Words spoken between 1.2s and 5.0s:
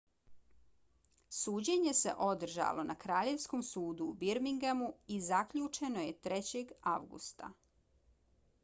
suđenje se održalo na kraljevskom sudu u birminghamu